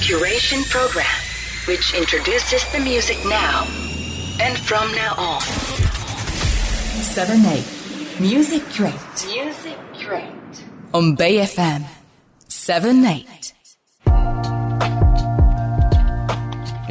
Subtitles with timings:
[0.00, 1.04] curation program,
[1.66, 3.64] which introduces the music now
[4.40, 5.40] and from now on.
[7.02, 8.94] 7 8 musi-curate
[9.26, 10.64] musi-curate.
[10.94, 11.84] on Bay FM
[12.48, 13.52] 7 8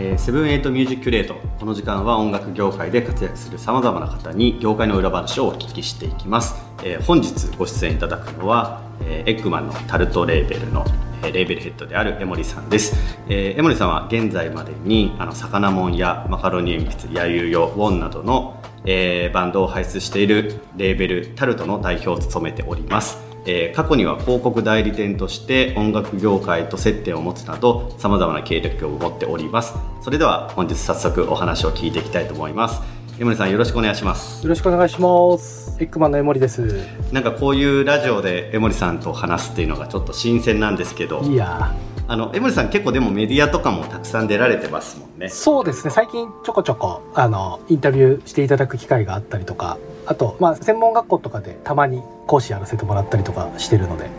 [0.02, 1.36] え seven eight musi-curate。
[1.60, 10.86] この時間は音楽業界で活躍するさまざまな方に業界の裏話をお聞きしていきます、えー本日ご出演いただくのは、えー eggman のタルトレーベルの、
[11.22, 12.96] えーレーベルヘッドである江森さんです、
[13.28, 23.29] えー江森さんは現在までにあの魚もんやマカロニ鉛筆やゆよウォンなどの、えーバンドを輩出しているレーベルタルトの代表を務めております。
[23.46, 29.74] えー過去には広告代理店として音楽業界と接点を持つなどさまざまな経歴を持っております。
[30.02, 32.82] それでは本日早速お話を聞いていきたいと思います。
[33.20, 34.44] 江森さんよろしくお願いします。
[34.44, 35.76] よろしくお願いします。
[35.82, 36.86] エッグマンの江森です。
[37.12, 41.22] なんかこういうラジオで江森さんと話すっていうのがちょっと新鮮なんですけど。
[41.22, 41.76] いや
[42.10, 45.92] あの江森さん結構でもメディアとかもたくさん出られてますもんねー、そうですね。
[45.92, 54.10] 最近ちょこちょこあのインタビューしていただく機会があったりとか、あとまあ専門学校とかでたまに講師やらせてもらったりとかしてるので、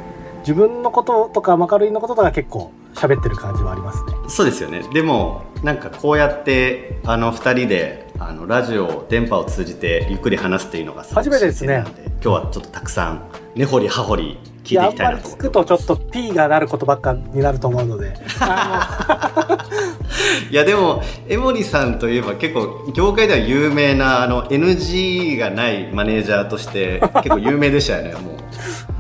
[0.42, 4.12] 自分のこととかマカロニのこととか結構喋ってる感じはありますね。
[4.28, 11.84] そうですよねでもなんかこうやってあの2人であのラジオ電波を通じてゆっくり話すっていうのが初めてですね
[12.22, 14.38] 今日はちょっとたくさん根掘り葉掘り
[14.70, 19.58] 聞いていきたいなと思ってとちょっと P がなることばっかになると思うので、あ
[20.50, 28.41] いやでも江森さんといえば結構業界では有名なあの NG がないマネージャーとして結構有名でしたよねもうの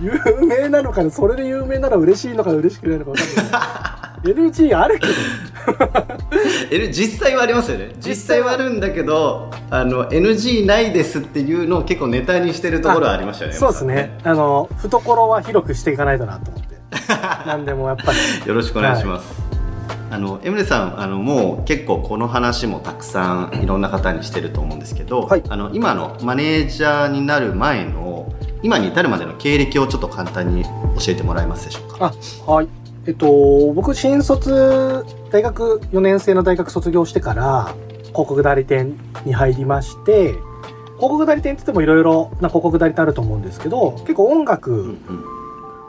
[0.40, 3.58] 有名なのかな、それで有名なら嬉しいのか嬉しくないのか分かんな
[4.30, 4.50] い。
[4.50, 5.12] NG あるけど。
[6.92, 14.18] 実際はありますよね実際はあるんだけどあの NG ないですっていうのを結構ネタにしてるところはありましたよねそうですね。
[14.24, 16.76] あの、懐は広くしてい かないとなと思って。
[17.46, 18.48] なんでもやっぱり。
[18.48, 19.42] よろしくお願いします、
[20.10, 28.32] あのエムレさんあのもう結構この話もたくさんいろんな方にしてると思うんですけど、はいあの今のマネージャーになる前の
[28.62, 30.70] 今に至るまでの経歴をちょっと簡単に教
[31.08, 32.12] えてもらえますでしょうか？
[32.46, 32.68] あ、はい。
[33.06, 37.74] えっと、僕、新卒、大学4年生の大学卒業してから、
[38.08, 40.34] 広告代理店に入りまして、
[40.96, 44.98] 広告代理店って言ってもいろいろな広告代理店あると思うんですけど、結構音楽ん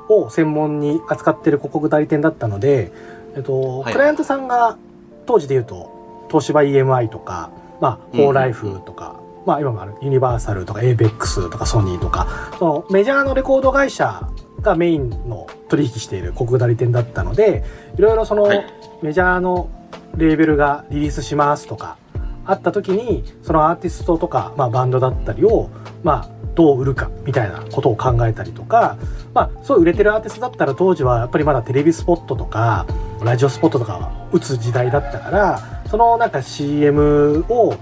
[0.08, 2.94] を専門に扱ってる広告代理店だったので、
[3.36, 3.94] えっと、はい。
[3.94, 4.78] クライアントさんが
[5.26, 7.50] 当時で言うと、東芝 EMI とか、
[7.82, 14.30] まあ、うんフォーライフとか、まあ今もあるユニバーサルとか ABEX とかソニーとか、そのメジャーのレコード会社
[14.62, 17.64] がメインの取引している広告代理店だったので、
[17.98, 18.66] いろいろその、はい。
[19.02, 19.70] メジャーの
[20.16, 21.98] レーベルがリリースしますとか、
[22.46, 25.70] あった時に、そのアーティストとか、まあバンドだったりを、
[26.04, 28.98] まあどう売るかみたいなことを考えたりとか、
[29.34, 32.86] まあそう売れてるアーティストだったら当時はやっぱりまだテレビスポットとか、
[33.24, 37.76] ラジオスポットとか打つ時代だったから、そのなんか CM を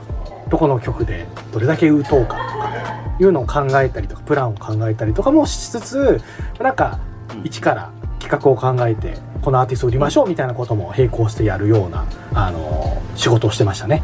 [0.50, 2.49] どこの曲でどれだけ打とうか
[3.20, 6.22] いうのを考えたりとか、プランを考えたりとかもしつつ、
[6.60, 7.00] なんか
[7.44, 14.04] 一から企画を考えて、このアーティストを売りましょうみたいなことも並行してやるような、あの、仕事をしてましたね。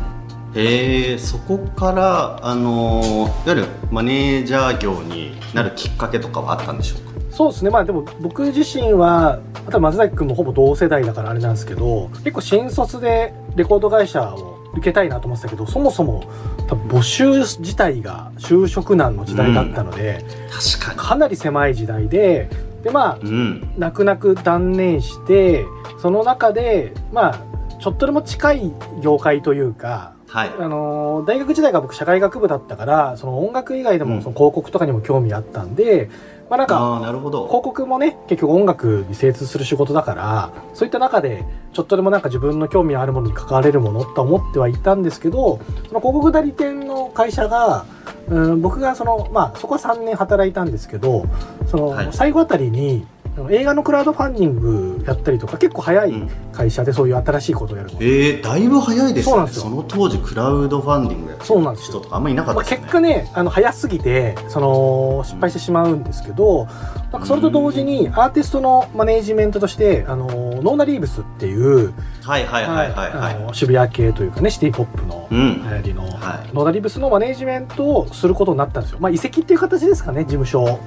[0.57, 7.11] えー、そこからあのいわゆるマネージャー業になるきっかけとかはあったんでしょうか？
[7.29, 7.69] そうですね。
[7.69, 16.24] まあでも僕自身は、また松崎くんもほぼ同世代だからあれなんですけど、結構新卒でレコード会社を受けたいなと思ってたけど、そもそも
[16.68, 21.00] 多分募集自体が就職難の時代だったので、確かに。
[21.00, 22.50] かなり狭い時代で、
[22.84, 23.74] でまあ、うん。
[23.78, 25.66] 泣く泣く断念して、
[26.00, 27.40] その中で、まあ、
[27.80, 30.52] ちょっとでも近い業界というか、はい。
[30.59, 36.09] あのー大学時代が僕社会学部だったから、その音楽以外でうんもその広告とかにも興味あったんで、
[36.50, 37.47] まあなんか、なるほど。
[37.47, 47.85] 広告もね、結局音楽に精通する仕事だから、そういった中で、ちょっとでもなんか自分の興味あるものに関われるものと思ってはいたんですけど、その広告代理店の会社が、
[48.28, 51.25] うん、僕がその、まあそこは3年働いたんですけど、
[51.66, 52.09] その、はい。
[52.11, 53.07] 最後あたりに、
[53.50, 56.29] 映画のクラウドファンディングやったりとか、結構早いうん。
[56.54, 57.98] 会社でそういう新しいことをやるの。
[58.00, 59.51] えー、だいぶ早いですよね。
[59.51, 62.00] その当時クラウドファンディングやってそうなんですよ。
[62.00, 66.65] 人とかあんまりいなかったまあ、ですよね、結果ね、あの、早すぎて、その、失敗してしまうんですけど、
[67.12, 71.94] なんかそれと同時に、アーティストのマネージメントとして、あの、ノーナリーブスっていう、
[72.24, 75.62] はいはいはいはいはい、あの渋谷系というかね、シティポップのうん。
[75.62, 76.54] 流行りの、はい。
[76.54, 79.00] ノーナリーブスのマネージメントをすることになったんですよ。
[79.01, 80.63] まあ、移籍っていう形ですかね、事務所。
[80.63, 80.80] を。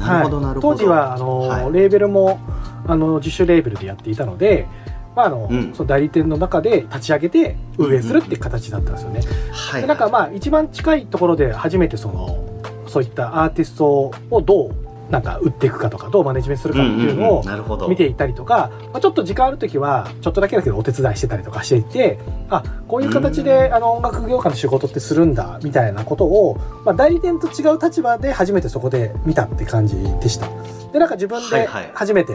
[0.00, 1.72] なるほどはいなるほど、当時は、あの、はい。
[1.72, 2.40] レーベルも、
[2.86, 4.66] あの、自主レーベルでやっていたので、
[5.14, 5.72] まあ、あの、うん。
[5.74, 9.20] その代理店の中で立ち上げて運営するっていう形だったんですよね。
[9.52, 9.80] はい。
[9.82, 12.44] でなんかまあ一番近いところで初めてその
[12.86, 22.18] そういったアーティストをどうなんか売っていくかとかどうマネジメントするかっていうのを見ていったりとか、まあ、ちょっと時間ある時はちょっとだけだけどお手伝いしてたりとかしていて
[22.48, 30.48] あこういう形であの音楽業界の仕事ってするんだみたいなことを、まあ、代理店と違う立場で初めてそこで見たって感じでした。
[30.92, 31.90] でなんか自分ではいはい。
[31.94, 32.34] 初めて、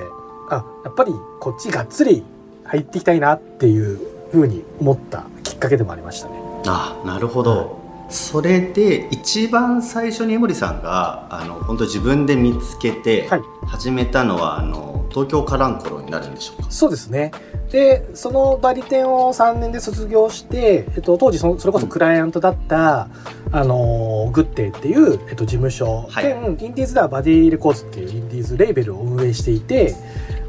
[0.49, 2.23] あやっぱりこっちがっつり
[2.63, 3.99] 入っていきたいなっていう
[4.31, 6.35] ふうに思ったきっかけでもありましたね。
[6.67, 7.79] あなるほど、
[8.09, 13.41] それで一番最初に江森さんがあの本当自分で見つけてはい。
[13.65, 16.69] 始めたのは、あの東京カランコロになるんでしょうか？
[16.69, 17.31] そうですね。
[17.71, 23.09] で、その代理店を3年で卒業して、えっと、当時それこそクライアントだった、
[23.51, 26.23] あのー、グッデイっていう、えっと、事務所、はい。
[26.25, 29.95] 兼、インディーズでは Buddy Records っていうインディーズレーベルを運営していて、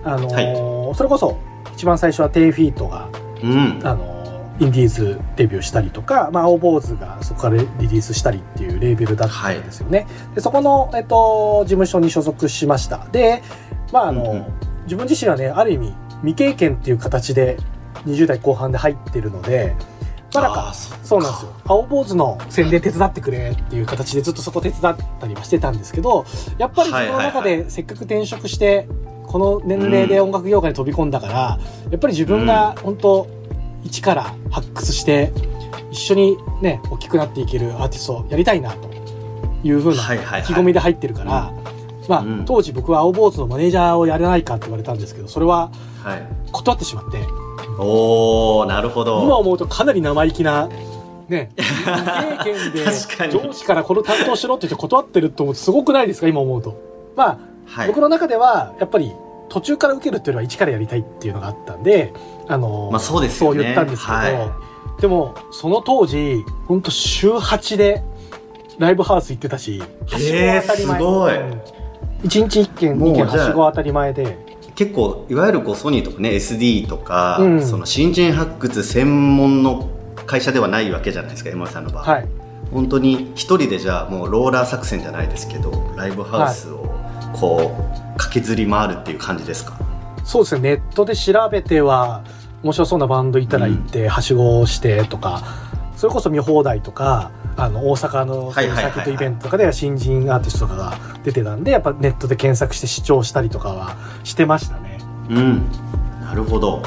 [0.04, 1.38] あのーそれこそ、
[1.74, 3.08] 一番最初は10-FEET が、
[3.42, 3.80] うん。
[3.82, 4.15] あのー
[4.58, 10.06] インディーズデビューしたりとか、まあ、青坊主がそこからリリースしたりっていうレーベルだったんですよね。
[10.34, 13.06] でそこの、えっと、事務所に所属しました。
[13.12, 13.42] で、
[13.92, 17.56] まああの、うんうん自分自身はね、ある意味未経験っていう形で
[18.06, 19.74] 20代後半で入ってるので、
[20.32, 21.52] まあなんか、そうなんですよ。
[21.64, 26.24] 青坊主の宣伝手伝ってくれっていう形でずっとそこ手伝ったりはしてたんですけど、
[26.58, 28.88] やっぱり自分の中はいはいでせっかく転職して、
[29.26, 31.58] この年齢で音楽業界に飛び込んだから、
[31.90, 33.26] やっぱり自分が本当
[33.86, 35.32] 一から発掘して、
[35.90, 38.90] 一緒にね、大きくなっていけるアーティストをやりたいなと
[39.62, 40.40] いうふうなはいはいはい。
[40.42, 41.52] 意気込みで入ってるから、
[42.08, 42.44] まあ、うん。
[42.44, 45.70] 当時僕は青坊主のマネージャーをやれないかって言われたんですけど、それは
[46.02, 47.18] はい断ってしまって、
[47.78, 49.22] おおなるほど。
[49.22, 50.68] 今思うとかなり生意気な、
[51.28, 51.84] ね、未
[52.44, 56.76] 経験で上司からこの担当しろって言って断ってると思うとすごくないですか、今思うと。
[57.16, 57.88] まあ、はい。
[57.88, 59.12] 僕の中では、やっぱり
[59.48, 62.12] 途中から受けるっていうよりは一からやりたいっていうのがあったんで、
[62.48, 63.56] あの、まあそうですよね。
[63.56, 64.60] そう言ったんですけど、は
[65.00, 68.02] でも、その当時、本当週8で
[68.78, 70.98] ライブハウス行ってたし、はしごは当たり前。
[70.98, 71.36] すごい。
[71.36, 71.60] うん。
[72.24, 74.38] 一日一件、もう二件じゃあはしごは当たり前で、
[74.74, 77.66] 結構いわゆるこうソニーとかね SD とか、うん。
[77.66, 79.88] その新人発掘専門の
[80.26, 82.28] 会社ではないわけじゃないですか山田さんの場合、はい。
[82.72, 86.92] 本当に一人でじゃあもうローラー作戦じゃないですけどライブハウスを
[87.32, 89.78] こう駆けずり回るっていう感じですか、
[90.24, 92.22] そうですね、ネットで調べては、
[92.62, 95.42] 面白そうなバンドいたら行って、はしごをしてとか、
[95.96, 104.98] それこそ見放題とか、あの、大阪のサーキットイベントとかでは新人アーティストとかが出てたんで、やっぱネットで検索して視聴したりとかはしてましたね。
[105.30, 105.70] うん。
[106.20, 106.82] なるほど。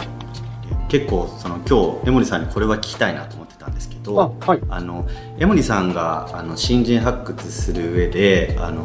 [0.89, 4.61] 結構その今日江森さんにこれは聞きたいなと思ってたんですけどあ、はい。
[4.69, 8.83] あの江森さんがあの新人発掘する上であの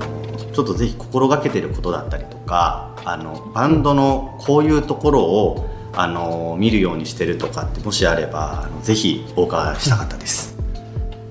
[0.54, 10.54] ちょっとぜひ心がけてることだったりとかあのバンドのこういうところをあの見るようにしてるとかってもしあればあのぜひお伺いしたかったです。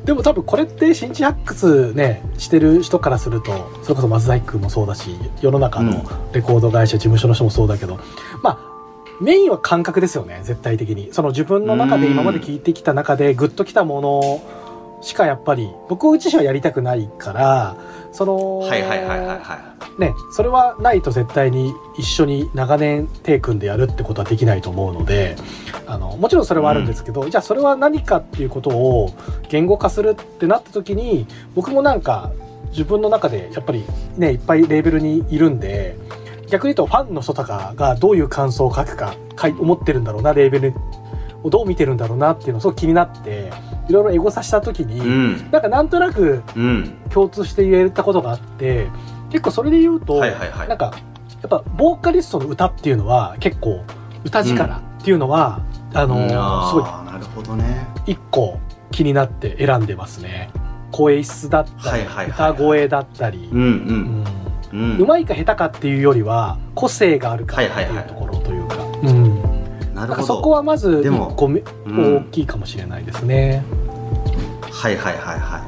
[0.06, 6.04] でも多分これって新地発掘ね、してる人からすると、それこそ松崎君もそうだし、世の中の
[6.34, 8.00] レコード会社、事務所の人もそうだけど、
[8.42, 8.74] まあ、
[9.22, 11.14] メインは感覚ですよね、絶対的に。
[11.14, 14.44] その自分の中でうん今まで聞いてきた中でグッときたもの
[15.04, 17.76] しかやっぱり、僕自身はやりたくないから、
[18.12, 19.74] その、はいはいはいはいはい。
[20.00, 25.36] ね、それはないと絶対に一緒に長年手組んでやるってことはできないと思うので
[25.86, 29.14] あのもちろんそれはあるんですけど、じゃあそれは何かっていうことを
[29.50, 32.32] 言語化するってなった時に僕もなんか
[32.72, 33.84] 自分の中でやっぱり
[34.18, 35.96] ねいっぱいレーベルにいるんで
[36.50, 39.16] 逆に言うとファンの人とかがどういう感想を書くか
[39.60, 40.74] 思ってるんだろうなレーベル
[41.44, 43.51] をどう見てるんだろうなっていうのすごく気になって
[43.90, 45.52] いろいろエゴサした時に、うん。
[45.52, 46.94] なんかなんとなくうん。
[47.10, 48.88] 共通して言えたことがあって
[49.30, 50.94] 結構それで言うと、はいはいはいなんか
[51.42, 53.84] やっぱボーカリストの歌っていうのは結構
[54.24, 55.60] 歌力っていうのは、
[55.94, 57.86] あのーすごいなるほどね。
[58.06, 58.60] 一個
[58.92, 60.50] 気になって選んでますね
[60.92, 63.63] 声質だったり、はいはいはい歌声だったりうんう。
[63.63, 64.24] うん
[64.72, 64.98] うん。
[65.02, 68.52] うまいか下手かっていうよりは個性があるかってはいはいはいいうところというか、うん
[70.07, 70.27] なるほど。
[70.27, 73.63] そこはまずでも一個目うん大きいかもしれないですね、
[74.72, 75.60] はいはいはいは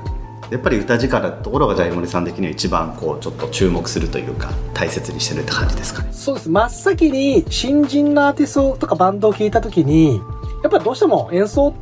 [0.49, 0.53] い。
[0.53, 6.09] やっぱり歌力ってところがじゃあ江森さん的には一番こうちょっと注目するというか大切にしてるって感じですかね。
[6.11, 10.17] そうです真っ先に新人のアーティストとかバンドを聴いた時に
[10.63, 11.73] やっぱりどうしても演奏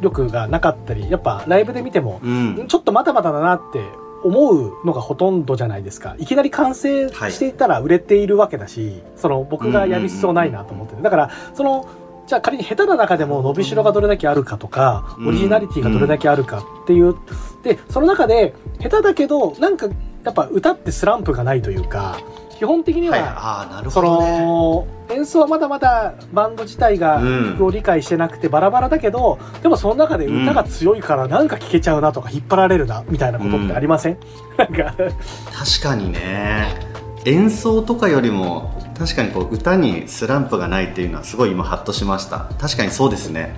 [0.00, 2.66] 力がなかったりやっぱライブで見てもうん。
[2.68, 3.82] ちょっとまだまだだなって
[4.24, 6.16] 思うのがほとんどじゃないですか。
[6.18, 11.02] いきなり完成していたら売れているわけだし、その僕がやる必要ないなと思ってる。
[11.02, 11.86] だから、その、
[12.26, 17.14] じゃあ仮に下手な中でも伸びしろがどれだけあるかとか、うんオリジナリティがどれだけあるかっていう。
[17.62, 19.88] で、その中で下手だけど、なんか
[20.24, 22.18] やっぱ歌ってスランプがないというか、
[22.58, 23.20] 基本的にはい。
[23.22, 24.40] は、ああ、なるそほどね。
[24.40, 34.18] の、演奏はまだまだバンド自体がうん曲を理解してなくてバラバラだけど、でもその中で歌が強いからなんか聴けちゃうなとか引っ張られるなみたいなことってありません、
[34.56, 36.88] なんか、確かにね。
[37.24, 43.54] 演奏とかよりも確かにこう歌にスランプがないっていうのはすごい今ハッとしました確かにそうですね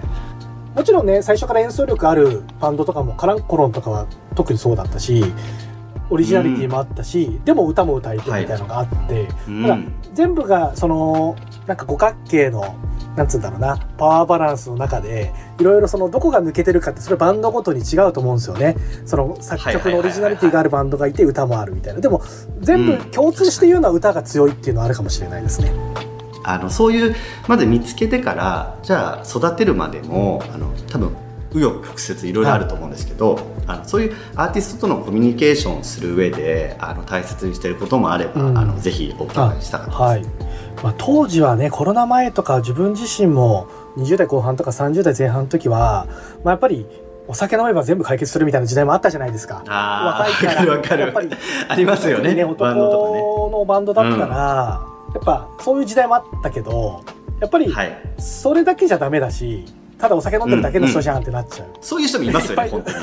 [0.74, 5.24] もちろんね最初から演奏力あるバンドとかもカランコロンとかは特にそうだったし
[6.10, 9.62] オリジナリティもあったし、でも歌も歌いてみたいなのがあって、うん。
[9.62, 9.78] ただ
[10.12, 11.36] 全部がその
[11.66, 12.74] なんか五角形の
[13.16, 18.76] なんつうんだろうなパワーバランスの中でいろいろそのどこが抜けてるかってそれバンドごとに違うと思うんですよね。
[19.06, 22.00] その作曲のオリジナリティがあるバンドがいて歌もあるみたいな。
[22.00, 22.22] でも
[22.60, 25.72] 全部共通して言うのは歌が強いっていうのはあるかもしれないですね。
[26.42, 27.14] あのそういう
[27.48, 31.14] まで見つけてからじゃあ育てるまでもあの多分
[31.52, 38.58] 紆余曲折いろいろあると思うんですけど、あのそういうアーティストとのコミュニケーションをする上であの大切にしていることもあれば、うん。
[38.58, 40.00] あのぜひお伺いしたかったです。
[40.00, 40.50] はい。
[40.82, 46.06] まあ、当時はねコロナ前とか自分自身も20代後半とか30代前半の時は、
[46.44, 46.86] まあ、やっぱり
[47.28, 49.62] お酒飲めば全部解決するみたいな時代もあったじゃないですか。
[49.68, 51.30] あ若いからやっぱり
[51.68, 52.34] ありますよね。
[52.34, 57.04] ね男のバンドだったら、やっぱそういう時代もあったけど
[57.40, 57.98] やっぱりはい。
[58.18, 59.64] それだけじゃダメだし、
[60.00, 61.68] ただお酒飲んでるだけの人じゃんってなっちゃう。
[61.80, 62.96] そういう人もいますよね本当に。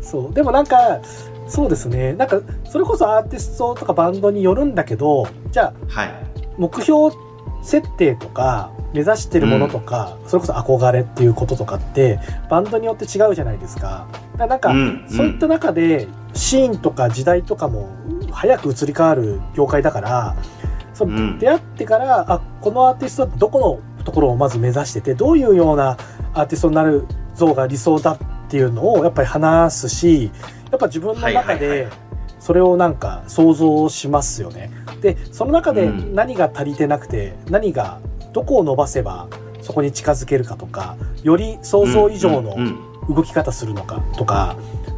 [0.00, 1.00] そうでもなんか
[1.48, 2.14] そうですね。
[2.14, 6.14] なんかそれこそアーティストとかバンドによるんだけどじゃあはい。
[6.56, 7.14] 目標
[7.62, 14.06] 設定とか目指してるものとか、それこそ憧れっていうこととかってバンドによって違うじゃないですか。
[14.38, 15.06] だからなんか、うん。
[15.08, 17.90] そういった中でシーンとか時代とかも
[18.30, 20.36] 早く移り変わる業界だから
[20.96, 21.38] そのうん。
[21.38, 25.96] 出会ってからあこのアーティストはどこのところをまず目指しててどういうような
[26.32, 30.30] アーティストになる像が理想だっていうのをやっぱり話すし
[30.70, 32.06] やっぱ自分の中ではい
[32.38, 34.70] それをなんか想像しますよね。
[35.00, 36.14] でその中でうん。
[36.14, 38.00] 何が足りてなくて、何が
[38.32, 39.26] どこを伸ばせば
[39.62, 42.66] そこに近づけるかとかより想像以上のうん
[43.08, 43.14] うん。
[43.16, 44.56] 動き方するのかとか、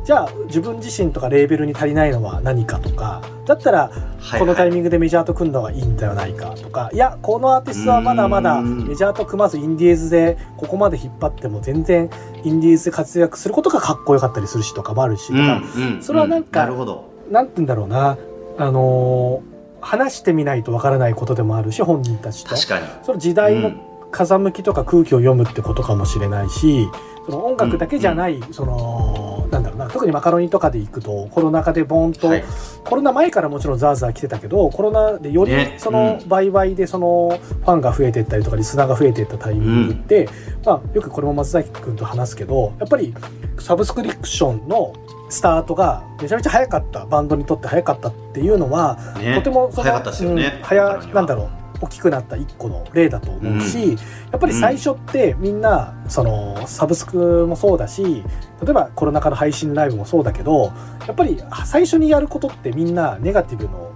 [0.09, 8.89] じゃあ自分自身とかレーベルに足りないのは何かとかだったらはいこのタイミンングでメジャーと組んだ方がいいんではないかとかいやこのアーティストはまだまだうん。
[8.89, 12.09] メジャーと組まずインディーズでここまで引っ張っても全然
[12.43, 17.05] インディーズで活躍することがかっこよかったりするしとかもあるしとか、うんうんそれはなんかなるほど。
[17.31, 18.17] なんて言うんだろうな。
[18.57, 22.57] あのー話してみないとわからないことでもあるし本人たちと。
[22.57, 23.71] その時代の
[24.11, 26.89] 風向きとか空気を読むってことかもしれないし
[27.29, 32.45] その音楽だけじゃない、そのなんだろうな特にマカロニとかで行くとコロナ禍でボーンと、はい。
[32.85, 36.29] コロナ前からもちろんザーザー来てたけどコロナでよりねそのうん。
[36.29, 40.29] 売買でそのファンが増えていったりとかリスナーが増えていったタイミングって、
[40.65, 43.15] まあ、よくこれも松崎君と話すけどやっぱり
[43.59, 44.95] サブスクリプションの
[45.29, 53.93] スタートがめちゃめちゃ早かったバンドにとって早かったっていうのはねとてもその早かったですよねうん早なんだろう大きくなった一個の例だと思うし、
[54.31, 58.25] やっぱり最初ってみんなそのサブスクもそうだし
[58.63, 60.73] 例えばコロナ禍の配信ライブもそうだけど
[61.07, 63.93] やっぱり最初にやることってみんなネガティブの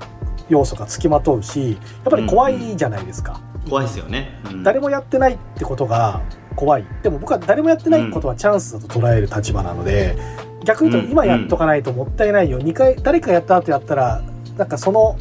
[0.49, 1.79] 要素がつきまとうしやっ
[2.11, 4.63] ぱり怖いじゃないですか、怖いですよね、うん。
[4.63, 6.21] 誰もやってないってことが
[6.55, 6.85] 怖い。
[7.03, 10.17] でも僕は誰もやってないことはチャンスだと捉える立場なので、
[10.65, 11.09] 逆に言ううん。
[11.09, 12.59] と今やっとかないともったいないよ。
[12.59, 14.23] 2回誰かやった後やったら
[14.57, 15.17] なんかその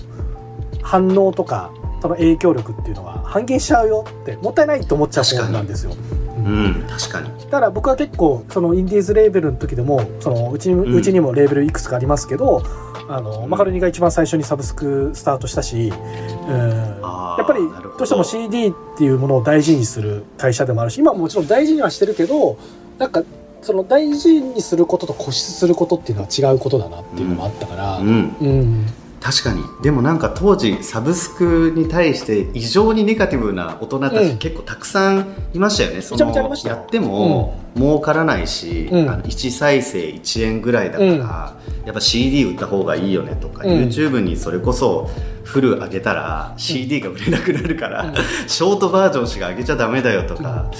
[0.81, 1.71] 反応とか
[2.01, 5.93] その影響力っていうのは半減しちゃうよってもったいないと思っちゃう方なんですよ。
[6.37, 7.29] うん確かに。
[7.39, 10.95] だから僕は結構そのインディーズレーベルの時でもそのうちにん。
[10.95, 12.63] うちにもレーベルいくつかありますけど、
[13.07, 15.93] あのマカロニが一番最初にサブスクスタートしたし、
[16.47, 17.01] うん。
[17.01, 17.59] やっぱり
[17.97, 18.03] ど。
[18.03, 22.57] うしても CD っていうものを大事にする会社でもあるし今ももちろん大事にはしてるけど
[22.97, 23.23] なんか
[23.61, 28.35] その大事にすることと固執することっていうのは違うことだなっていうのもあったから、うん。
[28.41, 28.85] うん
[29.21, 29.63] 確かに。
[29.83, 34.29] でもなんか当時サブスクに対して異常にネガティブな大人たうん。
[34.31, 36.69] ち結構たくさんいましたよね、そめちゃめちゃありました。
[36.69, 39.09] よやっても儲からないし、うん。
[39.09, 41.17] あの1再生1円ぐらいだから、うん。
[41.19, 43.69] やっぱ CD 売った方がいいよねとか、うん。
[43.83, 45.09] YouTube にそれこそ
[45.43, 48.15] フル上げたら CD が売れなくなるから、うん。
[48.47, 50.71] ショートバージョンしか上げちゃダメだよとか、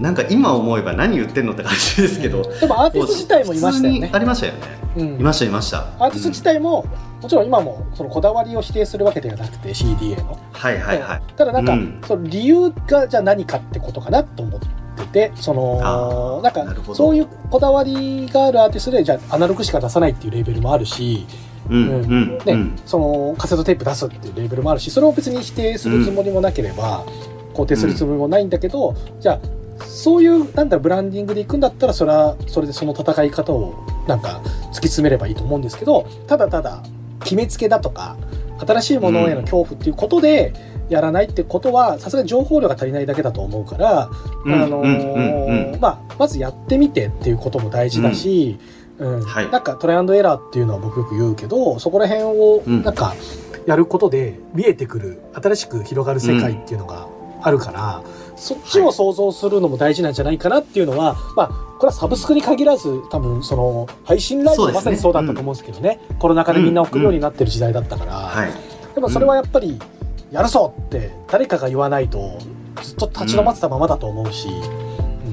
[0.00, 4.00] なんか今思えば何言ってんのって感じですけど、でもアーティスト自体もいましたよね。
[4.00, 4.58] 普通にありましたよね、
[4.96, 5.20] うん。
[5.20, 5.78] いましたいました。
[5.98, 6.84] アーティスト自体も、
[7.20, 10.38] もちろん今もそのこだわりを否定するわけではなくて CD への。
[10.52, 11.22] はいはいはい。
[11.36, 12.00] ただなんか、うん。
[12.06, 14.66] その理由がじゃあ何かってことかなと思って
[15.06, 21.26] てそあのーなんかそういうこだわりがあるアーティストでじゃあアナログしか出さないっていうレーベルもあるし、
[21.70, 22.38] うんうん。
[22.38, 22.76] ねうん。
[22.84, 27.04] そのカセットテープ出すっていうレーベルもあるしそれを別に否定するつもりもなければ、
[27.54, 29.40] 肯定するつもりもないんだけど、じゃあ
[29.86, 33.74] そういうなんだろうブランディングでいくんだったらそれはそれでその戦い方を
[34.06, 36.82] なんか突き詰めればいいと思うんですけどただただ
[37.20, 38.16] 決めつけだとか
[38.66, 40.52] 新しいものへの恐怖っていうことで
[40.88, 44.10] やらないってことはさすがに情報量が足りないだけだと思うから、
[44.44, 48.58] うんあのーまあ、まずやってみてっていうことも大事だし、
[48.98, 49.22] うん。
[49.22, 49.50] はい。
[49.50, 52.82] なんかトライアンドエラーっていうのは僕よく言うけどそこら辺をうん。
[52.82, 53.14] なんか
[53.66, 57.06] やることで見えてくる新しく広がる世界っていうのが
[57.40, 58.02] あるから、
[58.42, 66.00] そっちを想像するのも大事なんじゃないかなっていうのは、まあこれはサブスクに限らず多分その配信ライブもまさにそうだったと思うんですけどね。
[66.18, 68.50] コロナ禍でみんな送るようになってる時代だったから、はい。
[68.94, 69.78] でもそれはやっぱり
[70.30, 72.38] やるぞって誰かが言わないと
[72.82, 74.81] ずっと立ち止まってたままだと思うし、うん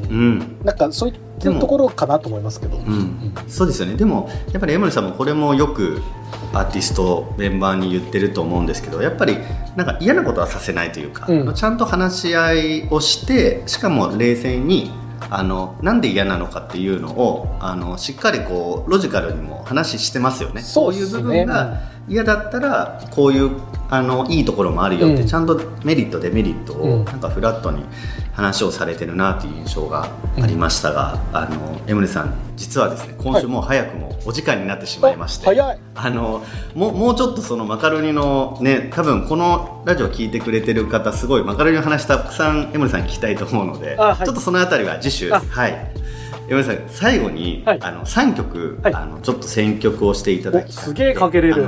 [0.09, 0.59] うん。
[0.63, 2.77] なんかそういったところかなと思いますけど。
[2.77, 3.95] うん、そうですよね。
[3.95, 6.01] でもやっぱり江森さんもこれもよく
[6.53, 9.37] アーティストメンバーに言ってると思うんですけどやっぱり
[9.75, 11.53] なんか嫌なことはさせないというか、うん。
[11.53, 14.91] ちゃんと話し合いをしてしかも冷静に
[15.29, 20.61] あのなんで嫌なのかっていうのをあのしっかりこうロジカルにも話してますよね。
[20.61, 20.99] そうね。
[20.99, 23.51] いう部分が嫌だったらこういう
[23.91, 25.27] あのいいところもあるよって、うん。
[25.27, 27.01] ちゃんとメリットデメリットうん。
[27.01, 27.83] をなんかフラットに
[28.33, 30.09] 話をされてるなっていう印象が
[30.41, 35.79] ありましたが、あの江森さん実はですね今週もう早くもお時間になってしまいまして、あ早い。
[35.95, 44.17] あのもうもうちょっとそのマカロニのね多分このラジオ聞いてくれてる方すごいマカロニの話たくさん江森さんに聞きたいと思うので、あはい。
[44.17, 45.39] ちょっとそのあたりは次週あ。
[45.39, 46.08] はい
[46.49, 47.79] 江森さん最後に、はい。
[47.81, 48.93] あの3曲、はい。
[48.93, 51.67] あのちょっと選曲をしていただきすげえかけれる。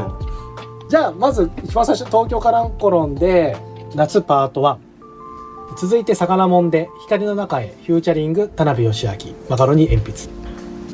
[0.89, 3.55] じゃあまず一番最初東京カランコロンで
[3.95, 4.77] 夏パート1
[5.77, 9.13] 続いて魚もんで光の中へフューチャリング田辺義明。
[9.50, 10.29] マカロニ鉛筆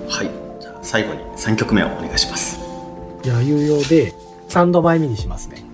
[0.08, 0.30] はい。
[0.60, 2.60] じゃあ最後に3曲目をお願いします。
[3.24, 4.14] いや有用で
[4.50, 5.67] 3度前目にしますね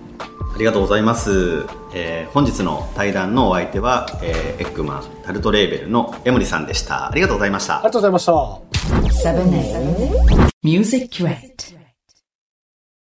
[0.54, 7.10] ありがとうございます、えー本日の対談のお相手は、えーエッグマンタルトレーベルの江森さんでした。
[7.10, 7.76] ありがとうございました。
[7.76, 8.32] ありがとうございました